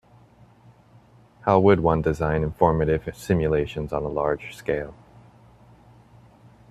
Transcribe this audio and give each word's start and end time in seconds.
How 1.41 1.59
would 1.59 1.81
one 1.81 2.01
design 2.01 2.41
informative 2.41 3.15
simulations 3.15 3.93
on 3.93 4.01
a 4.01 4.07
large 4.07 4.55
scale? 4.55 4.95